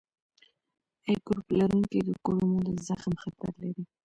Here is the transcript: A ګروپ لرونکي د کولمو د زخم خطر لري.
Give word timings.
A 1.11 1.13
ګروپ 1.25 1.47
لرونکي 1.59 1.99
د 2.03 2.09
کولمو 2.25 2.59
د 2.67 2.69
زخم 2.89 3.13
خطر 3.23 3.51
لري. 3.63 3.83